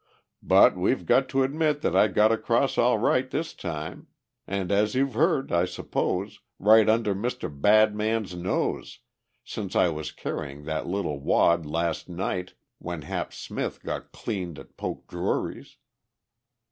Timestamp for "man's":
7.95-8.33